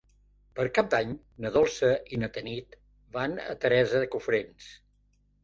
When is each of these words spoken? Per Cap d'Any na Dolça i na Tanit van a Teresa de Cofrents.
Per 0.59 0.63
Cap 0.77 0.87
d'Any 0.93 1.11
na 1.45 1.51
Dolça 1.57 1.89
i 2.17 2.19
na 2.23 2.31
Tanit 2.39 2.79
van 3.19 3.37
a 3.53 3.55
Teresa 3.67 4.03
de 4.07 4.11
Cofrents. 4.17 4.73